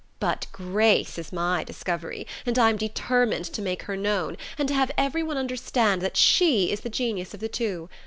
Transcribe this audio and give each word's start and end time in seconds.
But 0.19 0.47
Grace 0.51 1.19
is 1.19 1.31
my 1.31 1.63
discovery, 1.63 2.25
and 2.43 2.57
I'm 2.57 2.75
determined 2.75 3.45
to 3.45 3.61
make 3.61 3.83
her 3.83 3.95
known, 3.95 4.35
and 4.57 4.67
to 4.67 4.73
have 4.73 4.89
every 4.97 5.21
one 5.21 5.37
understand 5.37 6.01
that 6.01 6.17
she 6.17 6.71
is 6.71 6.79
the 6.79 6.89
genius 6.89 7.35
of 7.35 7.39
the 7.39 7.47
two. 7.47 7.87